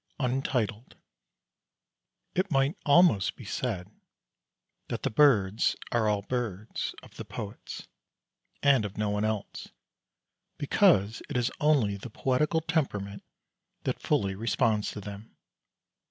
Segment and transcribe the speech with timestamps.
[2.33, 3.87] It might almost be said
[4.87, 7.87] that the birds are all birds of the poets
[8.63, 9.67] and of no one else,
[10.57, 13.23] because it is only the poetical temperament
[13.83, 15.35] that fully responds to them.